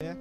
[0.00, 0.14] É,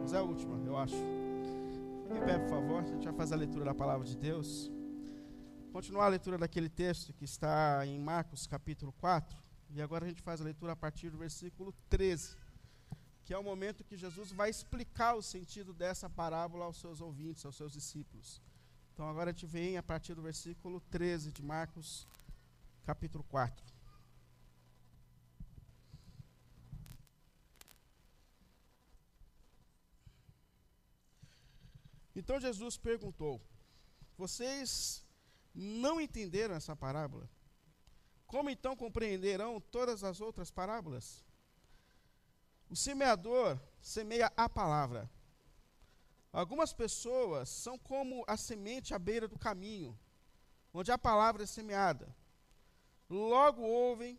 [0.00, 0.94] mas é a última, eu acho.
[0.94, 2.84] Fique em pé, por favor.
[2.84, 4.70] A gente vai fazer a leitura da palavra de Deus.
[5.72, 9.36] Continuar a leitura daquele texto que está em Marcos capítulo 4.
[9.70, 12.36] E agora a gente faz a leitura a partir do versículo 13,
[13.24, 17.44] que é o momento que Jesus vai explicar o sentido dessa parábola aos seus ouvintes,
[17.44, 18.40] aos seus discípulos.
[18.94, 22.06] Então agora a gente vem a partir do versículo 13 de Marcos
[22.86, 23.66] capítulo 4.
[32.18, 33.40] Então Jesus perguntou:
[34.16, 35.06] Vocês
[35.54, 37.30] não entenderam essa parábola?
[38.26, 41.24] Como então compreenderão todas as outras parábolas?
[42.68, 45.08] O semeador semeia a palavra.
[46.32, 49.96] Algumas pessoas são como a semente à beira do caminho,
[50.74, 52.12] onde a palavra é semeada.
[53.08, 54.18] Logo ouvem,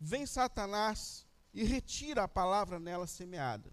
[0.00, 1.24] vem Satanás
[1.54, 3.72] e retira a palavra nela semeada.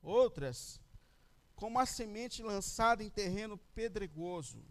[0.00, 0.80] Outras
[1.54, 4.64] como a semente lançada em terreno pedregoso.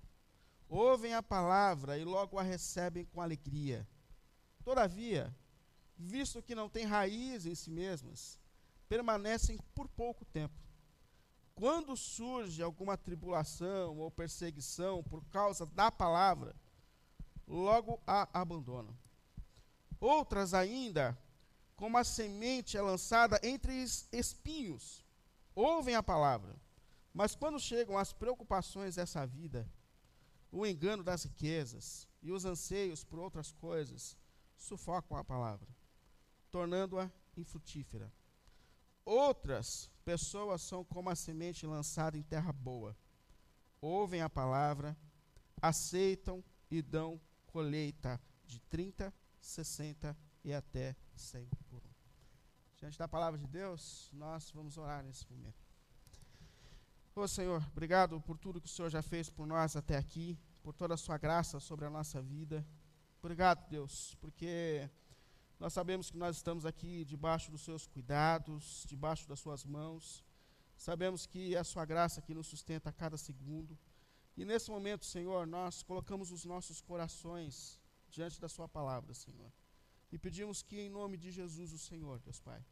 [0.67, 3.87] Ouvem a palavra e logo a recebem com alegria.
[4.63, 5.35] Todavia,
[5.97, 8.39] visto que não têm raiz em si mesmas,
[8.87, 10.63] permanecem por pouco tempo.
[11.55, 16.55] Quando surge alguma tribulação ou perseguição por causa da palavra,
[17.47, 18.97] logo a abandonam.
[19.99, 21.17] Outras ainda,
[21.75, 23.73] como a semente é lançada entre
[24.11, 25.05] espinhos,
[25.55, 26.55] ouvem a palavra,
[27.13, 29.69] mas quando chegam as preocupações dessa vida,
[30.51, 34.17] o engano das riquezas e os anseios por outras coisas,
[34.57, 35.67] sufocam a palavra,
[36.51, 38.11] tornando-a infrutífera.
[39.05, 42.95] Outras pessoas são como a semente lançada em terra boa.
[43.81, 44.97] Ouvem a palavra,
[45.61, 51.93] aceitam e dão colheita de 30, 60 e até 100 por um.
[52.77, 55.62] Diante da palavra de Deus, nós vamos orar nesse momento.
[57.15, 60.73] Ô Senhor, obrigado por tudo que o Senhor já fez por nós até aqui, por
[60.73, 62.65] toda a sua graça sobre a nossa vida.
[63.19, 64.89] Obrigado, Deus, porque
[65.59, 70.25] nós sabemos que nós estamos aqui debaixo dos seus cuidados, debaixo das suas mãos.
[70.75, 73.77] Sabemos que é a sua graça que nos sustenta a cada segundo.
[74.35, 79.53] E nesse momento, Senhor, nós colocamos os nossos corações diante da sua palavra, Senhor.
[80.11, 82.65] E pedimos que em nome de Jesus, o Senhor, Deus Pai,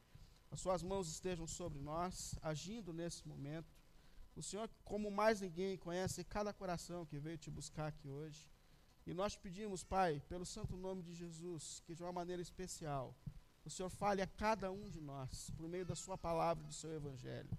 [0.50, 3.81] as suas mãos estejam sobre nós, agindo nesse momento
[4.40, 8.50] o Senhor, como mais ninguém, conhece cada coração que veio te buscar aqui hoje.
[9.06, 13.16] E nós pedimos, Pai, pelo santo nome de Jesus, que de uma maneira especial,
[13.66, 16.74] o Senhor fale a cada um de nós, por meio da Sua palavra e do
[16.74, 17.50] Seu Evangelho.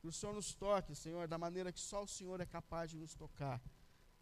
[0.00, 2.96] Que o Senhor nos toque, Senhor, da maneira que só o Senhor é capaz de
[2.96, 3.60] nos tocar.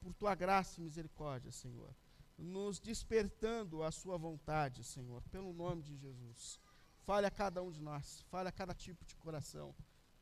[0.00, 1.94] Por Tua graça e misericórdia, Senhor.
[2.36, 6.60] Nos despertando a Sua vontade, Senhor, pelo nome de Jesus.
[7.00, 9.74] Fale a cada um de nós, fale a cada tipo de coração.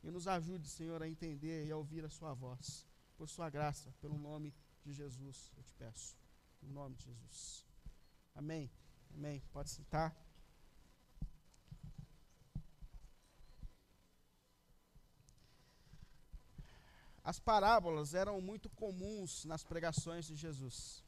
[0.03, 2.87] E nos ajude, Senhor, a entender e a ouvir a Sua voz.
[3.17, 6.17] Por Sua graça, pelo nome de Jesus, eu te peço.
[6.63, 7.67] Em nome de Jesus.
[8.35, 8.71] Amém.
[9.15, 9.43] Amém.
[9.53, 10.15] Pode sentar.
[17.25, 21.03] As parábolas eram muito comuns nas pregações de Jesus.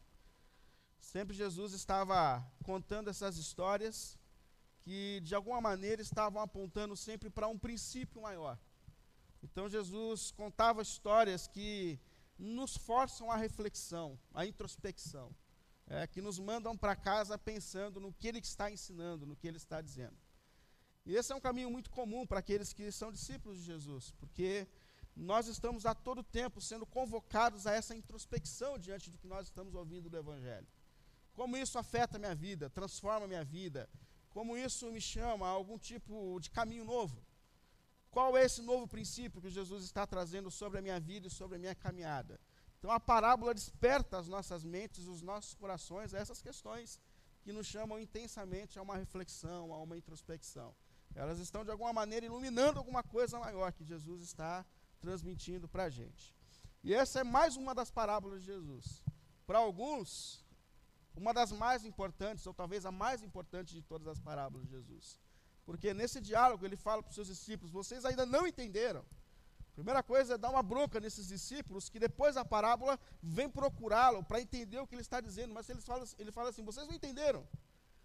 [0.98, 4.18] Sempre Jesus estava contando essas histórias
[4.80, 8.58] que, de alguma maneira, estavam apontando sempre para um princípio maior.
[9.42, 11.98] Então Jesus contava histórias que
[12.38, 15.34] nos forçam a reflexão, a introspecção,
[15.86, 19.56] é, que nos mandam para casa pensando no que ele está ensinando, no que ele
[19.56, 20.16] está dizendo.
[21.04, 24.68] E esse é um caminho muito comum para aqueles que são discípulos de Jesus, porque
[25.16, 29.74] nós estamos a todo tempo sendo convocados a essa introspecção diante do que nós estamos
[29.74, 30.66] ouvindo do Evangelho.
[31.32, 33.88] Como isso afeta minha vida, transforma minha vida,
[34.30, 37.24] como isso me chama a algum tipo de caminho novo.
[38.18, 41.54] Qual é esse novo princípio que Jesus está trazendo sobre a minha vida e sobre
[41.54, 42.40] a minha caminhada?
[42.76, 47.00] Então a parábola desperta as nossas mentes, os nossos corações essas questões
[47.44, 50.74] que nos chamam intensamente a uma reflexão, a uma introspecção.
[51.14, 54.66] Elas estão de alguma maneira iluminando alguma coisa maior que Jesus está
[54.98, 56.34] transmitindo para a gente.
[56.82, 59.00] E essa é mais uma das parábolas de Jesus.
[59.46, 60.44] Para alguns,
[61.14, 65.20] uma das mais importantes, ou talvez a mais importante de todas as parábolas de Jesus.
[65.68, 69.04] Porque nesse diálogo ele fala para os seus discípulos: vocês ainda não entenderam.
[69.74, 74.40] Primeira coisa é dar uma bronca nesses discípulos que depois da parábola vem procurá-lo para
[74.40, 75.52] entender o que ele está dizendo.
[75.52, 77.46] Mas ele fala, ele fala assim: vocês não entenderam.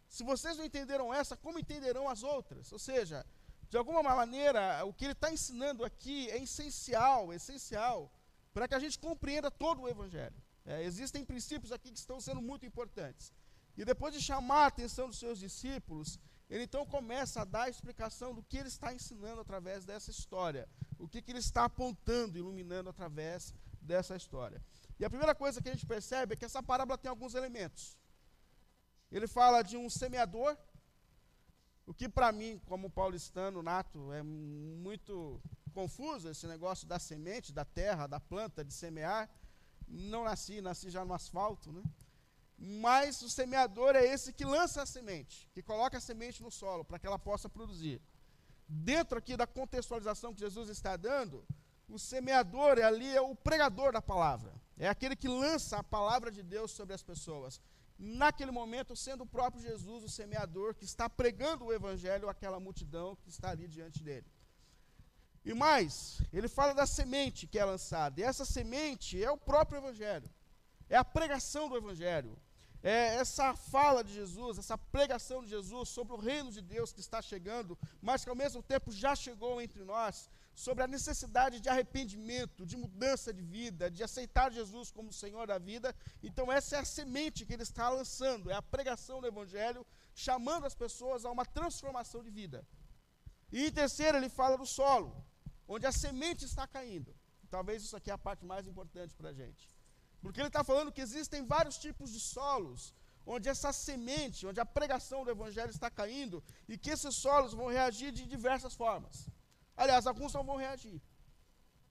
[0.09, 2.69] Se vocês não entenderam essa, como entenderão as outras?
[2.73, 3.25] Ou seja,
[3.69, 8.11] de alguma maneira, o que ele está ensinando aqui é essencial, essencial
[8.53, 10.35] para que a gente compreenda todo o Evangelho.
[10.65, 13.31] É, existem princípios aqui que estão sendo muito importantes.
[13.77, 16.19] E depois de chamar a atenção dos seus discípulos,
[16.53, 20.69] ele então começa a dar a explicação do que ele está ensinando através dessa história,
[20.99, 24.63] o que, que ele está apontando, iluminando através dessa história.
[24.99, 27.97] E a primeira coisa que a gente percebe é que essa parábola tem alguns elementos.
[29.11, 30.55] Ele fala de um semeador,
[31.87, 35.41] o que para mim, como paulistano nato, é muito
[35.73, 39.27] confuso esse negócio da semente, da terra, da planta, de semear.
[39.87, 41.81] Não nasci, nasci já no asfalto, né?
[42.57, 46.85] Mas o semeador é esse que lança a semente, que coloca a semente no solo
[46.85, 48.01] para que ela possa produzir.
[48.67, 51.45] Dentro aqui da contextualização que Jesus está dando,
[51.89, 54.53] o semeador é ali é o pregador da palavra.
[54.77, 57.61] É aquele que lança a palavra de Deus sobre as pessoas.
[57.97, 63.15] Naquele momento, sendo o próprio Jesus o semeador que está pregando o evangelho àquela multidão
[63.17, 64.25] que está ali diante dele.
[65.45, 68.19] E mais, ele fala da semente que é lançada.
[68.19, 70.29] E essa semente é o próprio evangelho.
[70.89, 72.37] É a pregação do evangelho.
[72.83, 76.99] É essa fala de Jesus, essa pregação de Jesus sobre o reino de Deus que
[76.99, 81.69] está chegando, mas que ao mesmo tempo já chegou entre nós, sobre a necessidade de
[81.69, 85.95] arrependimento, de mudança de vida, de aceitar Jesus como Senhor da vida.
[86.21, 90.65] Então, essa é a semente que ele está lançando, é a pregação do Evangelho, chamando
[90.65, 92.67] as pessoas a uma transformação de vida.
[93.51, 95.25] E em terceiro, ele fala do solo,
[95.67, 97.15] onde a semente está caindo.
[97.49, 99.72] Talvez isso aqui é a parte mais importante para a gente.
[100.23, 102.81] Porque ele está falando que existem vários tipos de solos,
[103.33, 106.37] onde essa semente, onde a pregação do Evangelho está caindo,
[106.71, 109.15] e que esses solos vão reagir de diversas formas.
[109.75, 110.97] Aliás, alguns não vão reagir.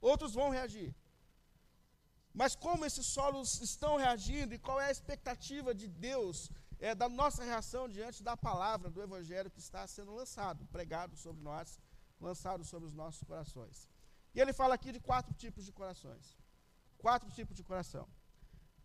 [0.00, 0.90] Outros vão reagir.
[2.40, 7.08] Mas como esses solos estão reagindo e qual é a expectativa de Deus é, da
[7.08, 11.78] nossa reação diante da palavra do Evangelho que está sendo lançado, pregado sobre nós,
[12.18, 13.88] lançado sobre os nossos corações.
[14.34, 16.24] E ele fala aqui de quatro tipos de corações.
[16.96, 18.08] Quatro tipos de coração.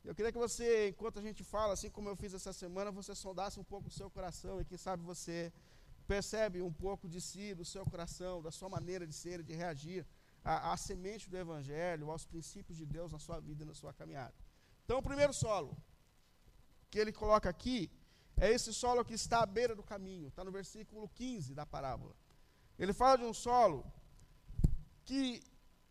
[0.08, 3.14] Eu queria que você, enquanto a gente fala, assim como eu fiz essa semana, você
[3.14, 5.52] sondasse um pouco o seu coração e quem sabe você
[6.08, 10.08] percebe um pouco de si, do seu coração, da sua maneira de ser de reagir
[10.46, 13.92] à, à semente do Evangelho, aos princípios de Deus na sua vida e na sua
[13.94, 14.34] caminhada.
[14.86, 15.76] Então, o primeiro solo
[16.90, 17.92] que ele coloca aqui
[18.38, 22.16] é esse solo que está à beira do caminho, está no versículo 15 da parábola.
[22.80, 23.86] Ele fala de um solo
[25.04, 25.44] que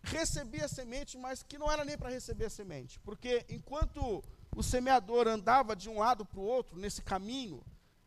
[0.07, 4.23] recebia semente, mas que não era nem para receber semente, porque enquanto
[4.55, 7.63] o semeador andava de um lado para o outro nesse caminho,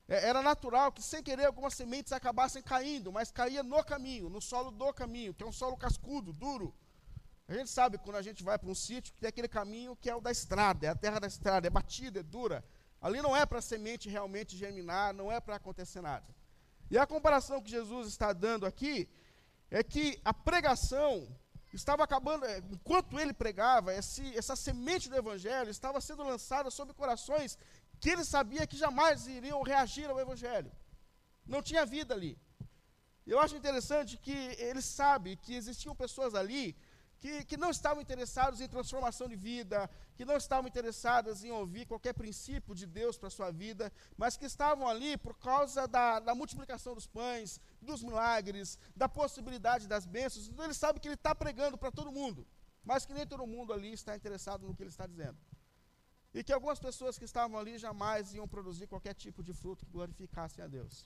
[0.08, 4.42] é, era natural que, sem querer, algumas sementes acabassem caindo, mas caía no caminho, no
[4.42, 6.74] solo do caminho, que é um solo cascudo, duro.
[7.48, 10.10] A gente sabe quando a gente vai para um sítio que tem aquele caminho que
[10.10, 12.64] é o da estrada, é a terra da estrada, é batida, é dura.
[13.02, 16.26] Ali não é para a semente realmente germinar, não é para acontecer nada.
[16.92, 19.08] E a comparação que Jesus está dando aqui
[19.70, 21.28] é que a pregação
[21.72, 26.94] estava acabando, é, enquanto ele pregava, esse, essa semente do evangelho estava sendo lançada sobre
[26.94, 27.58] corações
[28.00, 30.72] que ele sabia que jamais iriam reagir ao Evangelho.
[31.46, 32.38] Não tinha vida ali.
[33.28, 34.38] Eu acho interessante que
[34.68, 36.76] ele sabe que existiam pessoas ali
[37.20, 41.86] que, que não estavam interessados em transformação de vida, que não estavam interessadas em ouvir
[41.86, 46.20] qualquer princípio de Deus para a sua vida, mas que estavam ali por causa da,
[46.20, 50.48] da multiplicação dos pães, dos milagres, da possibilidade das bênçãos.
[50.48, 52.48] Então ele sabe que ele está pregando para todo mundo,
[52.84, 55.38] mas que nem todo mundo ali está interessado no que ele está dizendo.
[56.34, 59.92] E que algumas pessoas que estavam ali jamais iam produzir qualquer tipo de fruto que
[59.92, 61.06] glorificasse a Deus.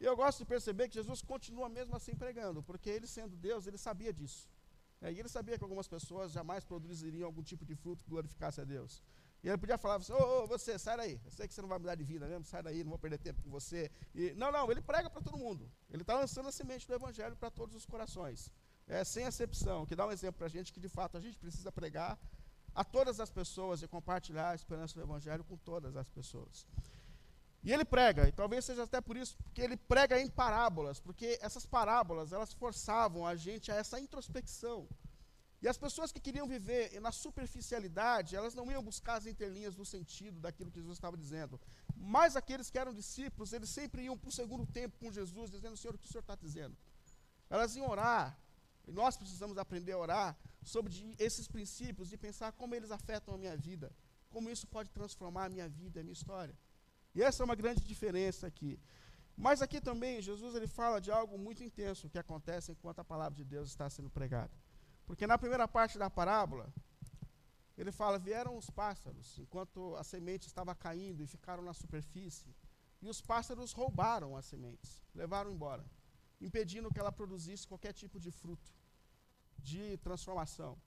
[0.00, 3.66] E eu gosto de perceber que Jesus continua mesmo assim pregando, porque ele sendo Deus,
[3.66, 4.48] ele sabia disso.
[5.04, 8.58] É, e ele sabia que algumas pessoas jamais produziriam algum tipo de fruto que glorificasse
[8.62, 9.02] a Deus.
[9.42, 11.20] E ele podia falar, ô, oh, oh, você, sai daí.
[11.22, 13.18] Eu sei que você não vai mudar de vida mesmo, sai daí, não vou perder
[13.18, 13.90] tempo com você.
[14.14, 15.70] E, não, não, ele prega para todo mundo.
[15.90, 18.50] Ele está lançando a semente do Evangelho para todos os corações.
[18.88, 21.36] É, sem acepção, que dá um exemplo para a gente que de fato a gente
[21.36, 22.18] precisa pregar
[22.74, 26.66] a todas as pessoas e compartilhar a esperança do Evangelho com todas as pessoas.
[27.64, 31.38] E ele prega, e talvez seja até por isso que ele prega em parábolas, porque
[31.40, 34.86] essas parábolas, elas forçavam a gente a essa introspecção.
[35.62, 39.82] E as pessoas que queriam viver na superficialidade, elas não iam buscar as interlinhas do
[39.82, 41.58] sentido daquilo que Jesus estava dizendo.
[41.96, 45.74] Mas aqueles que eram discípulos, eles sempre iam para o segundo tempo com Jesus, dizendo,
[45.74, 46.76] Senhor, o que o Senhor está dizendo?
[47.48, 48.38] Elas iam orar,
[48.86, 53.38] e nós precisamos aprender a orar sobre esses princípios e pensar como eles afetam a
[53.38, 53.90] minha vida,
[54.28, 56.54] como isso pode transformar a minha vida, a minha história.
[57.14, 58.78] E essa é uma grande diferença aqui.
[59.36, 63.36] Mas aqui também Jesus ele fala de algo muito intenso que acontece enquanto a palavra
[63.36, 64.52] de Deus está sendo pregada.
[65.06, 66.72] Porque na primeira parte da parábola,
[67.76, 72.54] ele fala: vieram os pássaros enquanto a semente estava caindo e ficaram na superfície,
[73.02, 75.84] e os pássaros roubaram as sementes, levaram embora
[76.40, 78.72] impedindo que ela produzisse qualquer tipo de fruto,
[79.58, 80.78] de transformação.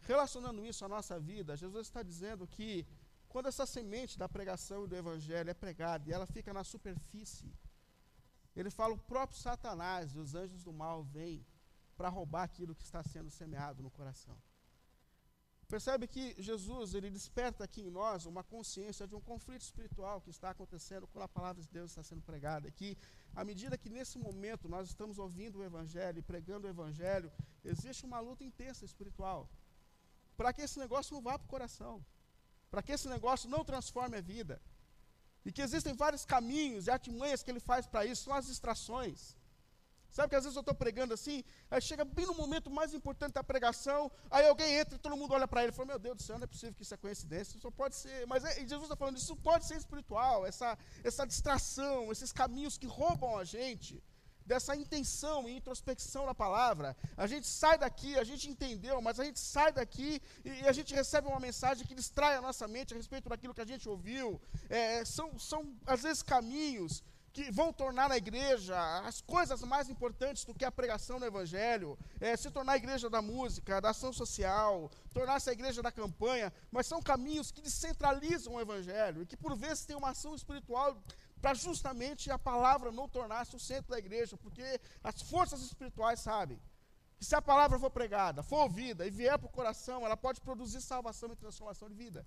[0.00, 2.86] Relacionando isso à nossa vida, Jesus está dizendo que
[3.36, 7.52] quando essa semente da pregação e do evangelho é pregada e ela fica na superfície,
[8.56, 11.44] ele fala: o próprio Satanás e os anjos do mal vêm
[11.98, 14.34] para roubar aquilo que está sendo semeado no coração.
[15.68, 20.30] Percebe que Jesus ele desperta aqui em nós uma consciência de um conflito espiritual que
[20.30, 22.70] está acontecendo quando a palavra de Deus está sendo pregada.
[22.70, 22.96] Que
[23.34, 27.30] à medida que nesse momento nós estamos ouvindo o Evangelho e pregando o Evangelho,
[27.62, 29.46] existe uma luta intensa espiritual
[30.38, 32.02] para que esse negócio não vá para o coração,
[32.76, 34.60] para que esse negócio não transforme a vida.
[35.46, 39.34] E que existem vários caminhos e artimanhas que ele faz para isso, são as distrações.
[40.10, 43.32] Sabe que às vezes eu estou pregando assim, aí chega bem no momento mais importante
[43.32, 46.16] da pregação, aí alguém entra e todo mundo olha para ele e fala: Meu Deus
[46.18, 48.26] do céu, não é possível que isso é coincidência, só pode ser.
[48.26, 52.86] Mas é, Jesus está falando, isso pode ser espiritual, essa, essa distração, esses caminhos que
[52.86, 54.02] roubam a gente
[54.46, 56.96] dessa intenção e introspecção da palavra.
[57.16, 60.72] A gente sai daqui, a gente entendeu, mas a gente sai daqui e, e a
[60.72, 63.88] gente recebe uma mensagem que distrai a nossa mente a respeito daquilo que a gente
[63.88, 64.40] ouviu.
[64.68, 67.02] É, são, são, às vezes, caminhos
[67.36, 71.98] que vão tornar a igreja as coisas mais importantes do que a pregação do evangelho,
[72.18, 76.50] é, se tornar a igreja da música, da ação social, tornar-se a igreja da campanha,
[76.70, 80.96] mas são caminhos que descentralizam o evangelho e que por vezes têm uma ação espiritual
[81.46, 86.60] para justamente a palavra não tornar-se o centro da igreja, porque as forças espirituais sabem
[87.16, 90.40] que se a palavra for pregada, for ouvida e vier para o coração, ela pode
[90.40, 92.26] produzir salvação e transformação de vida.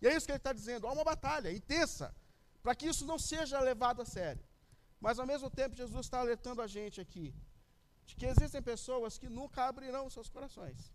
[0.00, 0.86] E é isso que ele está dizendo.
[0.86, 2.16] Há uma batalha intensa
[2.62, 4.42] para que isso não seja levado a sério.
[4.98, 7.34] Mas ao mesmo tempo, Jesus está alertando a gente aqui
[8.06, 10.90] de que existem pessoas que nunca abrirão seus corações.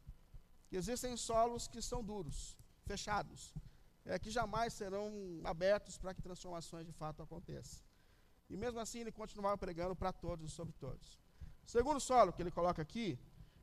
[0.67, 3.53] Que existem solos que são duros, fechados,
[4.05, 7.83] é, que jamais serão abertos para que transformações de fato aconteçam.
[8.49, 11.19] E mesmo assim ele continuava pregando para todos e sobre todos.
[11.65, 13.19] O segundo solo que ele coloca aqui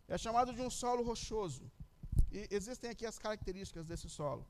[0.08, 1.70] é chamado de um solo rochoso.
[2.30, 4.46] E existem aqui as características desse solo.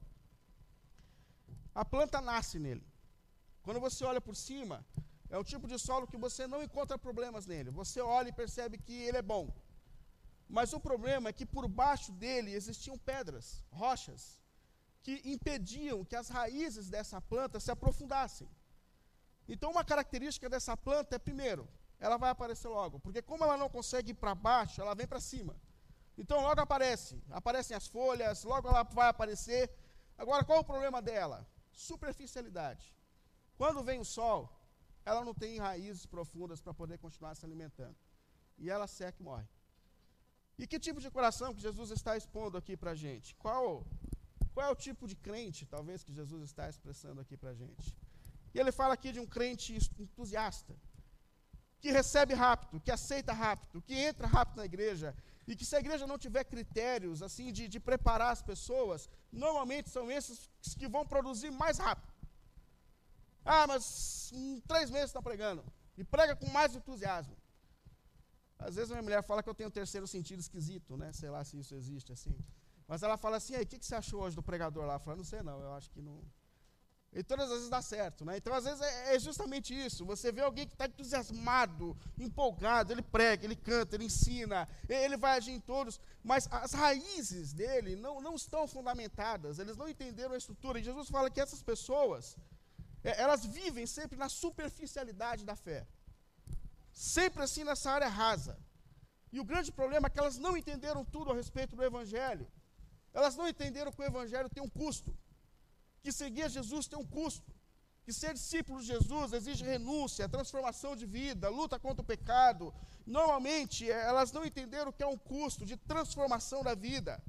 [1.74, 2.86] A planta nasce nele.
[3.62, 4.84] Quando você olha por cima,
[5.28, 7.70] é o tipo de solo que você não encontra problemas nele.
[7.70, 9.54] Você olha e percebe que ele é bom.
[10.48, 14.41] Mas o problema é que por baixo dele existiam pedras, rochas,
[15.02, 18.48] que impediam que as raízes dessa planta se aprofundassem.
[19.48, 21.68] Então, uma característica dessa planta é, primeiro,
[21.98, 25.20] ela vai aparecer logo, porque como ela não consegue ir para baixo, ela vem para
[25.20, 25.56] cima.
[26.16, 29.70] Então, logo aparece, aparecem as folhas, logo ela vai aparecer.
[30.16, 31.46] Agora, qual é o problema dela?
[31.72, 32.94] Superficialidade.
[33.56, 34.40] Quando vem o sol,
[35.04, 37.96] ela não tem raízes profundas para poder continuar se alimentando.
[38.58, 39.48] E ela seca e morre.
[40.58, 43.34] E que tipo de coração que Jesus está expondo aqui para a gente?
[43.36, 43.84] Qual
[44.52, 47.96] qual é o tipo de crente, talvez, que Jesus está expressando aqui para a gente?
[48.54, 50.74] E ele fala aqui de um crente entusiasta,
[51.80, 55.14] que recebe rápido, que aceita rápido, que entra rápido na igreja,
[55.46, 59.90] e que se a igreja não tiver critérios assim de, de preparar as pessoas, normalmente
[59.90, 62.12] são esses que vão produzir mais rápido.
[63.44, 65.64] Ah, mas em três meses está pregando,
[65.96, 67.36] e prega com mais entusiasmo.
[68.58, 71.12] Às vezes a minha mulher fala que eu tenho um terceiro sentido esquisito, né?
[71.12, 72.36] Sei lá se isso existe assim.
[72.92, 74.96] Mas ela fala assim, aí, o que, que você achou hoje do pregador lá?
[74.96, 76.22] Eu falo, não sei não, eu acho que não.
[77.10, 78.36] E todas as vezes dá certo, né?
[78.36, 80.04] Então, às vezes, é, é justamente isso.
[80.04, 85.38] Você vê alguém que está entusiasmado, empolgado, ele prega, ele canta, ele ensina, ele vai
[85.38, 90.36] agir em todos, mas as raízes dele não, não estão fundamentadas, eles não entenderam a
[90.36, 90.78] estrutura.
[90.78, 92.36] E Jesus fala que essas pessoas,
[93.02, 95.86] é, elas vivem sempre na superficialidade da fé.
[96.92, 98.54] Sempre assim nessa área rasa.
[99.32, 102.46] E o grande problema é que elas não entenderam tudo a respeito do Evangelho.
[103.12, 105.16] Elas não entenderam que o Evangelho tem um custo,
[106.02, 107.50] que seguir Jesus tem um custo,
[108.04, 112.74] que ser discípulo de Jesus exige renúncia, transformação de vida, luta contra o pecado.
[113.06, 117.22] Normalmente, eh, elas não entenderam que é um custo de transformação da vida.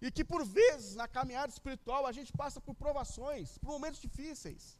[0.00, 4.78] E que por vezes, na caminhada espiritual, a gente passa por provações, por momentos difíceis.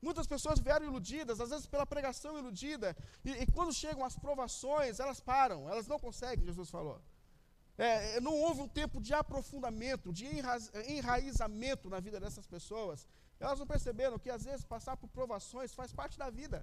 [0.00, 4.98] Muitas pessoas vieram iludidas, às vezes pela pregação iludida, e, e quando chegam as provações,
[4.98, 6.98] elas param, elas não conseguem, Jesus falou.
[7.86, 10.26] É, não houve um tempo de aprofundamento, de
[10.96, 13.08] enraizamento na vida dessas pessoas.
[13.44, 16.58] Elas não perceberam que às vezes passar por provações faz parte da vida.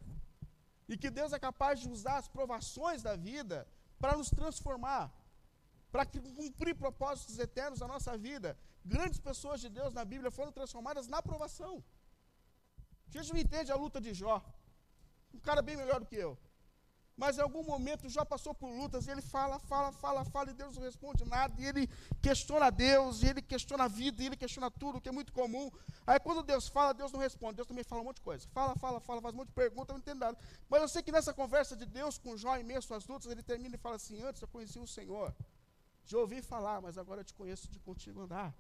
[0.88, 3.68] E que Deus é capaz de usar as provações da vida
[4.02, 5.12] para nos transformar,
[5.92, 8.50] para cumprir propósitos eternos na nossa vida.
[8.86, 11.84] Grandes pessoas de Deus na Bíblia foram transformadas na provação.
[13.08, 14.38] A gente não entende a luta de Jó.
[15.34, 16.38] Um cara bem melhor do que eu.
[17.18, 20.54] Mas em algum momento já passou por lutas e ele fala, fala, fala, fala e
[20.54, 21.60] Deus não responde nada.
[21.60, 21.90] E ele
[22.22, 25.72] questiona Deus, e ele questiona a vida, e ele questiona tudo, que é muito comum.
[26.06, 27.56] Aí quando Deus fala, Deus não responde.
[27.56, 28.48] Deus também fala um monte de coisa.
[28.50, 30.38] Fala, fala, fala, faz um monte de perguntas, não entendo nada.
[30.70, 33.76] Mas eu sei que nessa conversa de Deus com Jó meio às lutas, ele termina
[33.76, 35.34] e fala assim: Antes eu conheci o Senhor,
[36.06, 38.56] já ouvi falar, mas agora eu te conheço de contigo andar.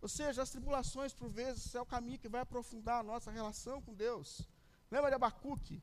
[0.00, 3.82] Ou seja, as tribulações, por vezes, é o caminho que vai aprofundar a nossa relação
[3.82, 4.48] com Deus.
[4.88, 5.82] Lembra de Abacuque?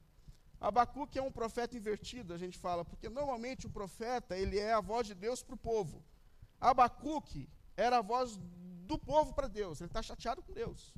[0.60, 4.82] Abacuque é um profeta invertido, a gente fala, porque normalmente o profeta, ele é a
[4.82, 6.04] voz de Deus para o povo.
[6.60, 8.38] Abacuque era a voz
[8.90, 10.94] do povo para Deus, ele está chateado com Deus.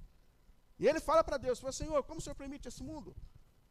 [0.79, 3.15] E ele fala para Deus, fala, Senhor, como o Senhor permite esse mundo?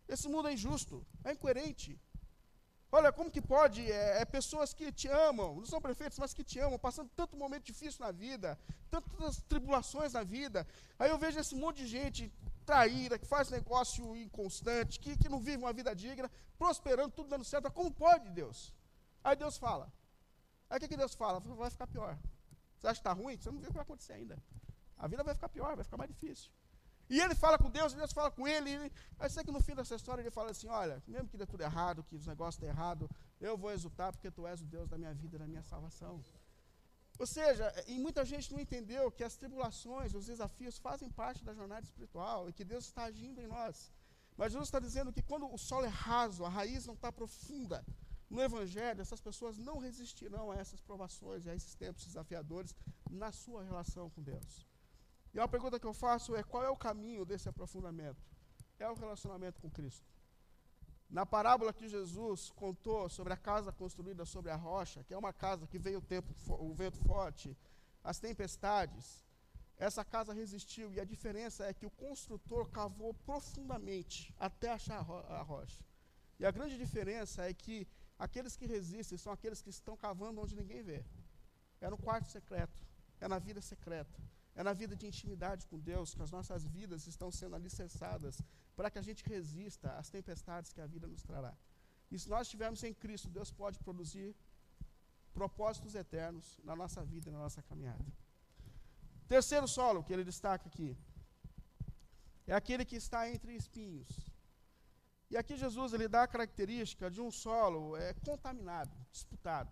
[0.06, 1.98] Esse mundo é injusto, é incoerente.
[2.92, 6.42] Olha, como que pode, é, é, pessoas que te amam, não são prefeitos, mas que
[6.42, 8.58] te amam, passando tanto momento difícil na vida,
[8.90, 10.66] tantas tribulações na vida.
[10.98, 12.32] Aí eu vejo esse monte de gente
[12.64, 17.44] traíra, que faz negócio inconstante, que, que não vive uma vida digna, prosperando, tudo dando
[17.44, 17.70] certo.
[17.72, 18.74] Como pode, Deus?
[19.22, 19.92] Aí Deus fala.
[20.68, 21.40] Aí o que, que Deus fala?
[21.40, 22.18] Vai ficar pior.
[22.78, 23.36] Você acha que está ruim?
[23.36, 24.42] Você não viu o que vai acontecer ainda.
[24.96, 26.50] A vida vai ficar pior, vai ficar mais difícil.
[27.08, 28.92] E ele fala com Deus, Deus fala com ele.
[29.18, 31.62] aí sei que no fim dessa história ele fala assim: Olha, mesmo que dê tudo
[31.62, 33.08] errado, que os negócios estão errados,
[33.40, 36.22] eu vou exultar porque tu és o Deus da minha vida, da minha salvação.
[37.22, 41.52] Ou seja, e muita gente não entendeu que as tribulações, os desafios fazem parte da
[41.52, 43.92] jornada espiritual e que Deus está agindo em nós.
[44.38, 47.84] Mas Jesus está dizendo que quando o solo é raso, a raiz não está profunda
[48.30, 52.74] no Evangelho, essas pessoas não resistirão a essas provações e a esses tempos desafiadores
[53.10, 54.66] na sua relação com Deus.
[55.34, 58.24] E a pergunta que eu faço é: qual é o caminho desse aprofundamento?
[58.78, 60.08] É o relacionamento com Cristo.
[61.10, 65.32] Na parábola que Jesus contou sobre a casa construída sobre a rocha, que é uma
[65.32, 67.56] casa que veio o, tempo, o vento forte,
[68.04, 69.26] as tempestades,
[69.76, 70.92] essa casa resistiu.
[70.92, 75.84] E a diferença é que o construtor cavou profundamente até achar a, a rocha.
[76.38, 80.54] E a grande diferença é que aqueles que resistem são aqueles que estão cavando onde
[80.54, 81.04] ninguém vê.
[81.80, 82.80] É no quarto secreto,
[83.20, 84.20] é na vida secreta.
[84.54, 88.40] É na vida de intimidade com Deus que as nossas vidas estão sendo alicerçadas
[88.80, 91.52] para que a gente resista às tempestades que a vida nos trará.
[92.10, 94.34] E se nós estivermos em Cristo, Deus pode produzir
[95.34, 98.06] propósitos eternos na nossa vida e na nossa caminhada.
[99.28, 100.96] Terceiro solo que ele destaca aqui
[102.46, 104.08] é aquele que está entre espinhos.
[105.30, 109.70] E aqui Jesus ele dá a característica de um solo é, contaminado, disputado.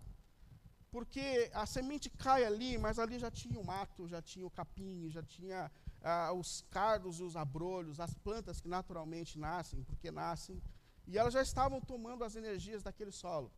[0.91, 5.09] Porque a semente cai ali, mas ali já tinha o mato, já tinha o capim,
[5.09, 5.71] já tinha
[6.03, 10.61] ah, os cardos e os abrolhos, as plantas que naturalmente nascem, porque nascem,
[11.07, 13.51] e elas já estavam tomando as energias daquele solo.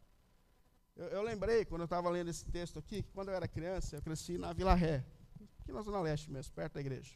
[0.96, 3.96] Eu, eu lembrei, quando eu estava lendo esse texto aqui, que quando eu era criança,
[3.96, 5.06] eu cresci na Vila Ré,
[5.60, 7.16] aqui na Zona Leste mesmo, perto da igreja.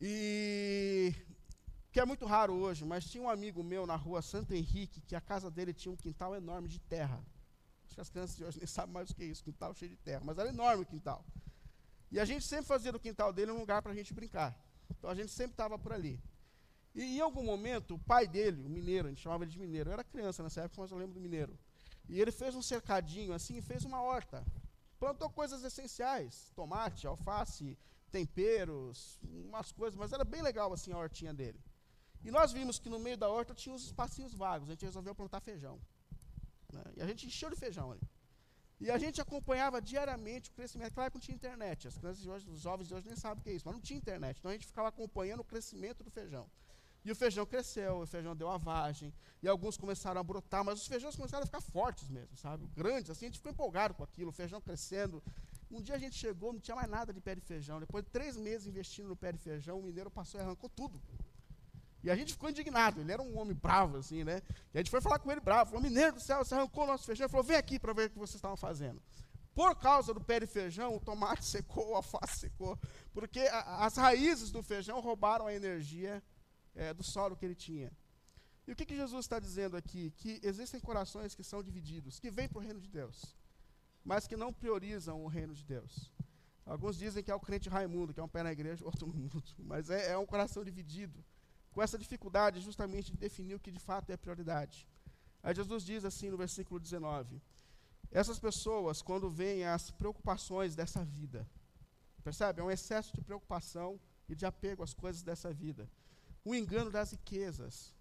[0.00, 1.14] E
[1.90, 5.16] que é muito raro hoje, mas tinha um amigo meu na rua Santo Henrique, que
[5.16, 7.24] a casa dele tinha um quintal enorme de terra.
[7.86, 9.90] Acho que as crianças de hoje nem sabem mais o que é isso, quintal cheio
[9.90, 11.24] de terra, mas era enorme o quintal.
[12.10, 14.58] E a gente sempre fazia do quintal dele um lugar para a gente brincar.
[14.90, 16.20] Então a gente sempre estava por ali.
[16.94, 19.90] E em algum momento, o pai dele, o mineiro, a gente chamava ele de mineiro,
[19.90, 21.58] eu era criança nessa época, mas eu lembro do mineiro.
[22.08, 24.44] E ele fez um cercadinho assim fez uma horta.
[24.98, 27.78] Plantou coisas essenciais: tomate, alface,
[28.10, 31.60] temperos, umas coisas, mas era bem legal assim a hortinha dele.
[32.24, 35.14] E nós vimos que no meio da horta tinha uns espacinhos vagos, a gente resolveu
[35.14, 35.78] plantar feijão.
[36.72, 36.82] Né?
[36.96, 38.00] E a gente encheu de feijão ali.
[38.80, 40.94] E a gente acompanhava diariamente o crescimento.
[40.94, 41.88] Claro que não tinha internet.
[41.88, 43.74] As crianças de hoje, os jovens de hoje nem sabem o que é isso, mas
[43.74, 44.38] não tinha internet.
[44.38, 46.48] Então a gente ficava acompanhando o crescimento do feijão.
[47.04, 50.80] E o feijão cresceu, o feijão deu a vagem, e alguns começaram a brotar, mas
[50.80, 52.66] os feijões começaram a ficar fortes mesmo, sabe?
[52.76, 55.22] Grandes, assim, a gente ficou empolgado com aquilo, o feijão crescendo.
[55.70, 57.78] Um dia a gente chegou, não tinha mais nada de pé de feijão.
[57.80, 61.00] Depois de três meses investindo no pé de feijão, o mineiro passou e arrancou tudo.
[62.02, 64.40] E a gente ficou indignado, ele era um homem bravo, assim, né?
[64.72, 66.86] E a gente foi falar com ele bravo, falou, mineiro do céu, você arrancou o
[66.86, 67.24] nosso feijão.
[67.24, 69.02] Ele falou, vem aqui para ver o que vocês estavam fazendo.
[69.52, 72.78] Por causa do pé de feijão, o tomate secou, o alface secou,
[73.12, 76.22] porque a, as raízes do feijão roubaram a energia
[76.76, 77.90] é, do solo que ele tinha.
[78.64, 80.12] E o que, que Jesus está dizendo aqui?
[80.16, 83.34] Que existem corações que são divididos, que vêm para o reino de Deus,
[84.04, 86.12] mas que não priorizam o reino de Deus.
[86.64, 89.14] Alguns dizem que é o crente Raimundo, que é um pé na igreja, outro no
[89.14, 91.24] mundo, mas é, é um coração dividido
[91.78, 94.84] com essa dificuldade justamente de definir o que de fato é prioridade.
[95.40, 97.40] Aí Jesus diz assim no versículo 19:
[98.10, 101.48] Essas pessoas, quando veem as preocupações dessa vida,
[102.24, 102.60] percebe?
[102.60, 105.88] É um excesso de preocupação e de apego às coisas dessa vida.
[106.44, 107.94] O engano das riquezas,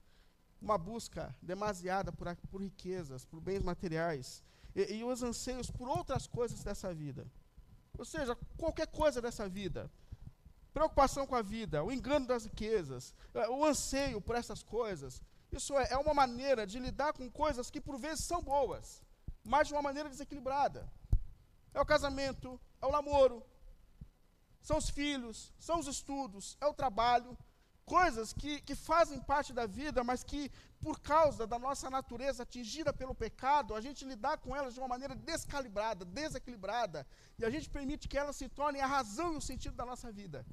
[0.59, 6.25] uma busca demasiada por, por riquezas, por bens materiais, e, e os anseios por outras
[6.25, 7.27] coisas dessa vida.
[7.95, 9.87] Ou seja, qualquer coisa dessa vida
[10.77, 15.23] preocupação com a vida, o engano das riquezas, é, o anseio por essas coisas.
[15.51, 19.01] Isso é, é uma maneira de lidar com coisas que por vezes são boas,
[19.43, 20.87] mas de uma maneira desequilibrada.
[21.73, 23.43] É o casamento, é o namoro,
[24.61, 27.35] são os filhos, são os estudos, é o trabalho,
[27.87, 30.51] coisas que, que fazem parte da vida, mas que,
[30.85, 34.89] por causa da nossa natureza atingida pelo pecado, a gente lidar com elas de uma
[34.93, 37.07] maneira descalibrada, desequilibrada,
[37.39, 40.11] e a gente permite que elas se tornem a razão e o sentido da nossa
[40.11, 40.45] vida.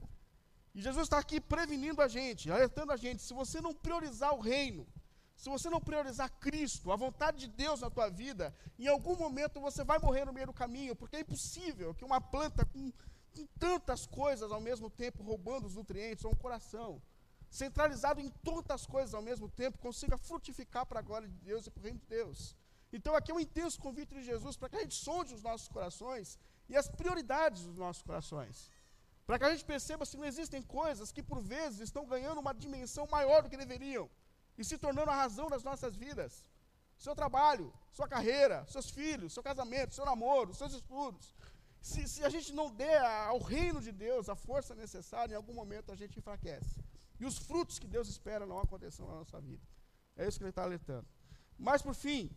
[0.77, 4.41] E Jesus está aqui prevenindo a gente, alertando a gente: se você não priorizar o
[4.41, 4.87] reino,
[5.37, 9.61] se você não priorizar Cristo, a vontade de Deus na tua vida, em algum momento
[9.61, 12.93] você vai morrer no meio do caminho, porque é impossível que uma planta com,
[13.35, 17.03] com tantas coisas ao mesmo tempo, roubando os nutrientes, ou um coração,
[17.61, 21.71] centralizado em tantas coisas ao mesmo tempo, consiga frutificar para a glória de Deus e
[21.71, 22.39] para o reino de Deus.
[22.93, 25.69] Então aqui é um intenso convite de Jesus para que a gente sonde os nossos
[25.69, 26.37] corações
[26.69, 28.57] e as prioridades dos nossos corações.
[29.25, 32.55] Para que a gente perceba se não existem coisas que por vezes estão ganhando uma
[32.65, 34.11] dimensão maior do que deveriam
[34.59, 36.33] e se tornando a razão das nossas vidas.
[36.99, 41.37] Seu trabalho, sua carreira, seus filhos, seu casamento, seu namoro, seus estudos.
[41.81, 43.01] Se, se a gente não der
[43.33, 46.83] ao reino de Deus a força necessária, em algum momento a gente enfraquece.
[47.21, 49.63] E os frutos que Deus espera não aconteçam na nossa vida.
[50.17, 51.07] É isso que ele está alertando.
[51.59, 52.31] Mas, por fim,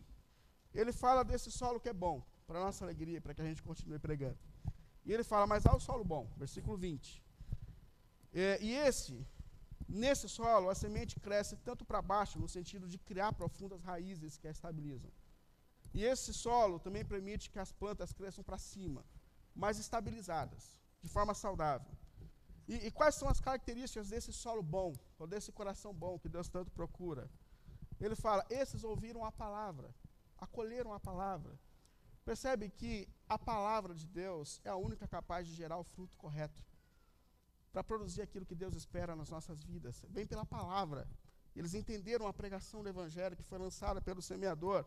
[0.74, 3.98] ele fala desse solo que é bom, para nossa alegria, para que a gente continue
[3.98, 4.38] pregando.
[5.04, 7.22] E ele fala, mas há o solo bom, versículo 20.
[8.32, 9.26] É, e esse
[9.88, 14.46] Nesse solo, a semente cresce tanto para baixo, no sentido de criar profundas raízes que
[14.46, 15.10] a estabilizam.
[15.94, 19.02] E esse solo também permite que as plantas cresçam para cima,
[19.54, 21.90] mais estabilizadas, de forma saudável.
[22.68, 26.48] E, e, quais são as características desse solo bom, ou desse coração bom que Deus
[26.50, 27.30] tanto procura?
[27.98, 29.88] Ele fala: esses ouviram a palavra,
[30.36, 31.58] acolheram a palavra.
[32.26, 36.62] Percebe que a palavra de Deus é a única capaz de gerar o fruto correto
[37.72, 40.04] para produzir aquilo que Deus espera nas nossas vidas.
[40.10, 41.08] Vem pela palavra.
[41.56, 44.84] Eles entenderam a pregação do Evangelho que foi lançada pelo semeador.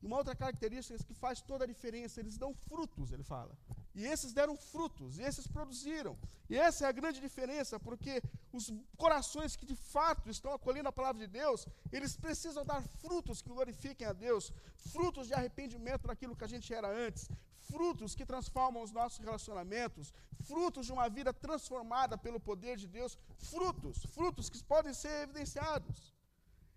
[0.00, 3.56] Uma outra característica que faz toda a diferença, eles dão frutos, ele fala.
[3.94, 6.16] E esses deram frutos, e esses produziram.
[6.48, 10.98] E essa é a grande diferença, porque os corações que de fato estão acolhendo a
[11.00, 14.52] palavra de Deus, eles precisam dar frutos que glorifiquem a Deus,
[14.92, 17.28] frutos de arrependimento daquilo que a gente era antes,
[17.70, 23.16] frutos que transformam os nossos relacionamentos, frutos de uma vida transformada pelo poder de Deus,
[23.38, 26.12] frutos, frutos que podem ser evidenciados.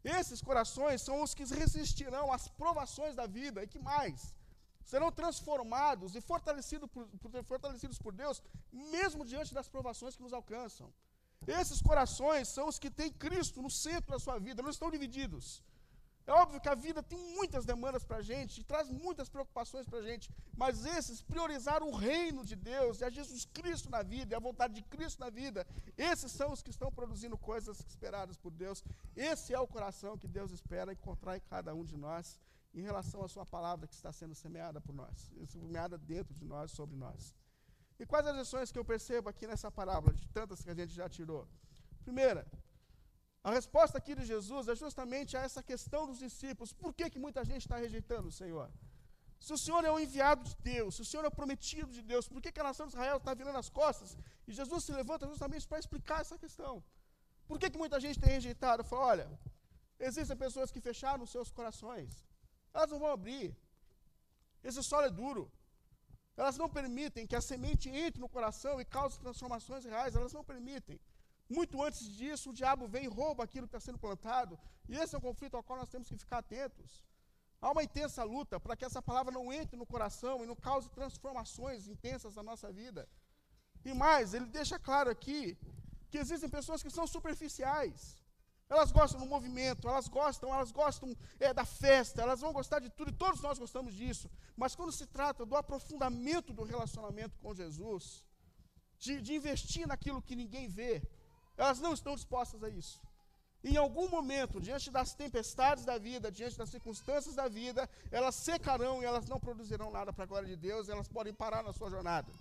[0.04, 4.36] Esses corações são os que resistirão às provações da vida e que mais
[4.86, 7.08] serão transformados e fortalecidos por,
[7.44, 10.94] fortalecidos por Deus, mesmo diante das provações que nos alcançam.
[11.48, 15.64] Esses corações são os que têm Cristo no centro da sua vida, não estão divididos.
[16.28, 20.00] É óbvio que a vida tem muitas demandas para a gente, traz muitas preocupações para
[20.00, 24.34] a gente, mas esses priorizaram o reino de Deus, e a Jesus Cristo na vida,
[24.34, 28.38] e a vontade de Cristo na vida, esses são os que estão produzindo coisas esperadas
[28.38, 28.84] por Deus.
[29.16, 32.40] Esse é o coração que Deus espera encontrar em cada um de nós,
[32.80, 36.72] em relação à Sua palavra que está sendo semeada por nós, semeada dentro de nós,
[36.72, 37.36] sobre nós.
[37.98, 40.94] E quais as lições que eu percebo aqui nessa parábola, de tantas que a gente
[40.94, 41.48] já tirou?
[42.04, 42.46] Primeira,
[43.44, 46.74] a resposta aqui de Jesus é justamente a essa questão dos discípulos.
[46.74, 48.70] Por que, que muita gente está rejeitando o Senhor?
[49.40, 52.02] Se o Senhor é o enviado de Deus, se o Senhor é o prometido de
[52.02, 54.18] Deus, por que, que a nação de Israel está virando as costas?
[54.48, 56.84] E Jesus se levanta justamente para explicar essa questão.
[57.48, 58.84] Por que, que muita gente tem rejeitado?
[58.84, 59.40] Fala, olha,
[60.00, 62.26] existem pessoas que fecharam os seus corações.
[62.76, 63.48] Elas não vão abrir.
[64.68, 65.44] Esse solo é duro.
[66.40, 70.16] Elas não permitem que a semente entre no coração e cause transformações reais.
[70.16, 71.00] Elas não permitem.
[71.58, 74.60] Muito antes disso, o diabo vem e rouba aquilo que está sendo plantado.
[74.90, 76.92] E esse é um conflito ao qual nós temos que ficar atentos.
[77.62, 80.90] Há uma intensa luta para que essa palavra não entre no coração e não cause
[80.90, 83.08] transformações intensas na nossa vida.
[83.86, 85.58] E mais, ele deixa claro aqui
[86.10, 88.25] que existem pessoas que são superficiais.
[88.68, 92.90] Elas gostam do movimento, elas gostam, elas gostam é, da festa, elas vão gostar de
[92.90, 94.30] tudo, e todos nós gostamos disso.
[94.58, 98.24] Mas quando se trata do aprofundamento do relacionamento com Jesus,
[98.98, 101.04] de, de investir naquilo que ninguém vê,
[101.56, 103.00] elas não estão dispostas a isso.
[103.64, 109.02] Em algum momento, diante das tempestades da vida, diante das circunstâncias da vida, elas secarão
[109.02, 111.90] e elas não produzirão nada para a glória de Deus, elas podem parar na sua
[111.90, 112.32] jornada.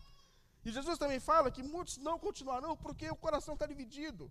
[0.64, 4.30] E Jesus também fala que muitos não continuarão porque o coração está dividido.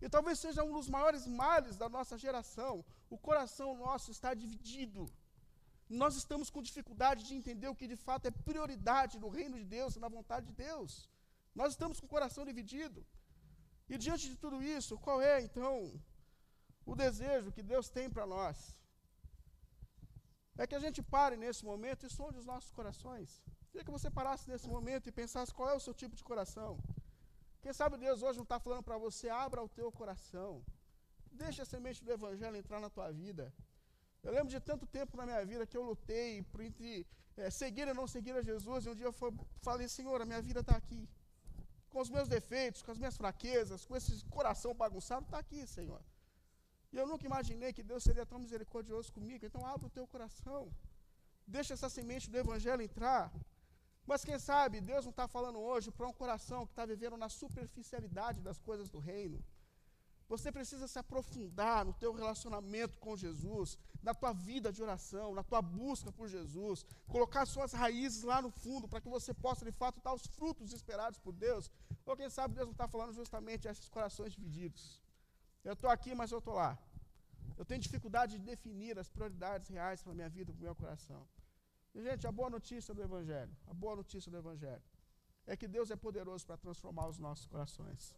[0.00, 2.84] E talvez seja um dos maiores males da nossa geração.
[3.08, 5.10] O coração nosso está dividido.
[5.88, 9.64] Nós estamos com dificuldade de entender o que de fato é prioridade no reino de
[9.64, 11.08] Deus e na vontade de Deus.
[11.54, 13.06] Nós estamos com o coração dividido.
[13.88, 15.92] E diante de tudo isso, qual é então
[16.86, 18.56] o desejo que Deus tem para nós?
[20.56, 23.42] É que a gente pare nesse momento e sonde os nossos corações.
[23.70, 26.78] Queria que você parasse nesse momento e pensasse qual é o seu tipo de coração.
[27.64, 30.50] Quem sabe Deus hoje não está falando para você, abra o teu coração.
[31.42, 33.44] Deixa a semente do Evangelho entrar na tua vida.
[34.22, 37.06] Eu lembro de tanto tempo na minha vida que eu lutei por entre
[37.38, 38.84] é, seguir e não seguir a Jesus.
[38.84, 39.14] E um dia eu
[39.62, 41.08] falei, Senhor, a minha vida está aqui
[41.88, 46.02] com os meus defeitos, com as minhas fraquezas, com esse coração bagunçado, está aqui, Senhor.
[46.92, 49.46] E eu nunca imaginei que Deus seria tão misericordioso comigo.
[49.46, 50.70] Então abre o teu coração.
[51.46, 53.32] Deixa essa semente do Evangelho entrar.
[54.06, 57.28] Mas quem sabe Deus não está falando hoje para um coração que está vivendo na
[57.28, 59.42] superficialidade das coisas do reino.
[60.28, 65.42] Você precisa se aprofundar no teu relacionamento com Jesus, na tua vida de oração, na
[65.42, 69.72] tua busca por Jesus, colocar suas raízes lá no fundo para que você possa de
[69.72, 71.70] fato dar os frutos esperados por Deus.
[72.06, 75.02] Ou quem sabe Deus não está falando justamente a esses corações divididos.
[75.62, 76.78] Eu estou aqui, mas eu estou lá.
[77.56, 80.74] Eu tenho dificuldade de definir as prioridades reais para a minha vida, para o meu
[80.74, 81.26] coração.
[81.94, 84.82] E, gente, a boa notícia do Evangelho, a boa notícia do Evangelho,
[85.46, 88.14] é que Deus é poderoso para transformar os nossos corações.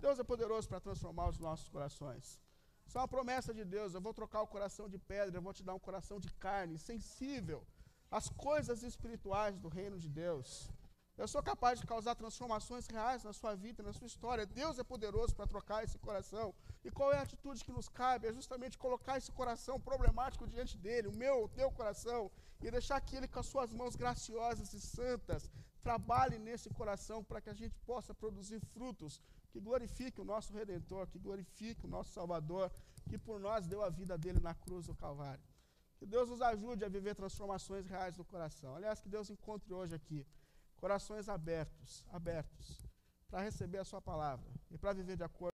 [0.00, 2.40] Deus é poderoso para transformar os nossos corações.
[2.86, 3.94] Isso é uma promessa de Deus.
[3.94, 6.76] Eu vou trocar o coração de pedra, eu vou te dar um coração de carne,
[6.78, 7.64] sensível
[8.10, 10.68] às coisas espirituais do reino de Deus.
[11.16, 14.44] Eu sou capaz de causar transformações reais na sua vida, na sua história.
[14.44, 16.52] Deus é poderoso para trocar esse coração.
[16.84, 18.26] E qual é a atitude que nos cabe?
[18.26, 23.00] É justamente colocar esse coração problemático diante dele, o meu, o teu coração, e deixar
[23.00, 25.48] que ele, com as suas mãos graciosas e santas,
[25.84, 29.20] trabalhe nesse coração para que a gente possa produzir frutos
[29.52, 32.72] que glorifique o nosso Redentor, que glorifique o nosso Salvador,
[33.08, 35.44] que por nós deu a vida dele na cruz do Calvário.
[35.96, 38.74] Que Deus nos ajude a viver transformações reais no coração.
[38.74, 40.26] Aliás, que Deus encontre hoje aqui
[40.76, 42.86] corações abertos, abertos,
[43.28, 45.44] para receber a sua palavra e para viver de acordo